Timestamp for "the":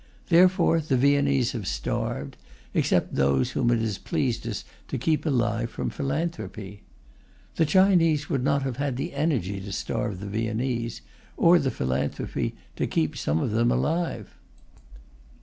0.79-0.97, 7.57-7.67, 8.97-9.13, 10.19-10.25, 11.59-11.69